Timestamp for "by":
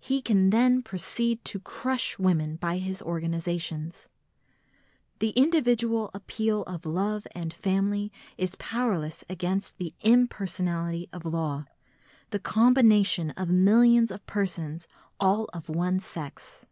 2.56-2.76